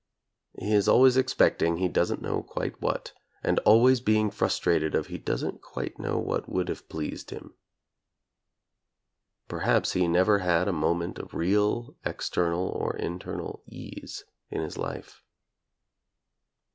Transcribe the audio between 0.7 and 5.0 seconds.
is always expecting he doesn't know quite what, and always being frustrated